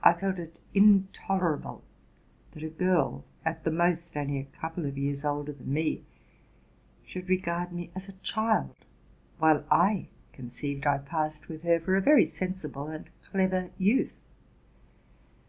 I 0.00 0.12
felt 0.12 0.38
it 0.38 0.60
intolerable 0.74 1.82
that 2.52 2.62
a 2.62 2.68
girl, 2.68 3.24
at 3.44 3.64
the 3.64 3.70
most 3.72 4.16
only 4.16 4.38
a 4.38 4.44
eouple 4.44 4.86
of 4.86 4.96
years 4.96 5.24
older 5.24 5.50
than 5.52 5.72
me, 5.72 6.04
should 7.04 7.28
regard 7.28 7.72
me 7.72 7.90
as 7.96 8.08
a 8.08 8.12
child; 8.22 8.76
while 9.40 9.64
I 9.72 10.06
conceived 10.32 10.86
I 10.86 10.98
passed 10.98 11.48
with 11.48 11.64
her 11.64 11.80
for 11.80 11.96
a 11.96 12.00
very 12.00 12.26
sensible 12.26 12.86
and 12.86 13.10
clever 13.20 13.70
youth. 13.76 14.24